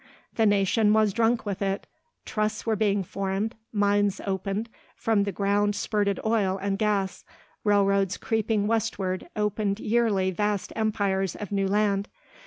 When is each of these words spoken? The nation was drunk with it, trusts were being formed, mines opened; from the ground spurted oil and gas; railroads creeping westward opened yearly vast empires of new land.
The 0.33 0.47
nation 0.47 0.93
was 0.93 1.13
drunk 1.13 1.45
with 1.45 1.61
it, 1.61 1.85
trusts 2.25 2.65
were 2.65 2.75
being 2.75 3.03
formed, 3.03 3.53
mines 3.71 4.19
opened; 4.25 4.67
from 4.95 5.25
the 5.25 5.31
ground 5.31 5.75
spurted 5.75 6.19
oil 6.25 6.57
and 6.59 6.79
gas; 6.79 7.23
railroads 7.63 8.17
creeping 8.17 8.65
westward 8.65 9.29
opened 9.35 9.79
yearly 9.79 10.31
vast 10.31 10.73
empires 10.75 11.35
of 11.35 11.51
new 11.51 11.67
land. 11.67 12.09